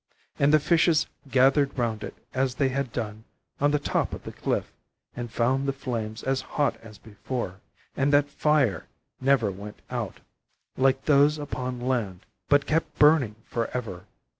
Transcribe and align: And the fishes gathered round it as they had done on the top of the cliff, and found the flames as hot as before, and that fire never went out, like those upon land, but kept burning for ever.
And 0.39 0.51
the 0.51 0.59
fishes 0.59 1.05
gathered 1.29 1.77
round 1.77 2.03
it 2.03 2.15
as 2.33 2.55
they 2.55 2.69
had 2.69 2.91
done 2.91 3.23
on 3.59 3.69
the 3.69 3.77
top 3.77 4.13
of 4.15 4.23
the 4.23 4.31
cliff, 4.31 4.73
and 5.15 5.31
found 5.31 5.67
the 5.67 5.73
flames 5.73 6.23
as 6.23 6.41
hot 6.41 6.75
as 6.81 6.97
before, 6.97 7.61
and 7.95 8.11
that 8.11 8.27
fire 8.27 8.87
never 9.19 9.51
went 9.51 9.79
out, 9.91 10.19
like 10.75 11.05
those 11.05 11.37
upon 11.37 11.79
land, 11.79 12.21
but 12.49 12.65
kept 12.65 12.97
burning 12.97 13.35
for 13.45 13.67
ever. 13.77 14.05